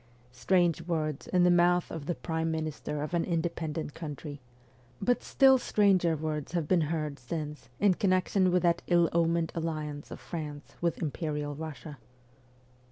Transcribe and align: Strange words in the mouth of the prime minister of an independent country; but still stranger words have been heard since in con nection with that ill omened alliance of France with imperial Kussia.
Strange 0.31 0.81
words 0.87 1.27
in 1.27 1.43
the 1.43 1.51
mouth 1.51 1.91
of 1.91 2.07
the 2.07 2.15
prime 2.15 2.49
minister 2.49 3.03
of 3.03 3.13
an 3.13 3.23
independent 3.23 3.93
country; 3.93 4.41
but 4.99 5.21
still 5.21 5.59
stranger 5.59 6.15
words 6.15 6.53
have 6.53 6.67
been 6.67 6.81
heard 6.89 7.19
since 7.19 7.69
in 7.79 7.93
con 7.93 8.09
nection 8.09 8.51
with 8.51 8.63
that 8.63 8.81
ill 8.87 9.09
omened 9.13 9.51
alliance 9.53 10.09
of 10.09 10.19
France 10.19 10.73
with 10.81 10.99
imperial 11.03 11.55
Kussia. 11.55 11.97